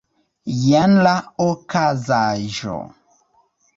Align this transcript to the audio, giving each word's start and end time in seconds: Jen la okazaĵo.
Jen 0.61 0.95
la 1.07 1.11
okazaĵo. 1.47 2.81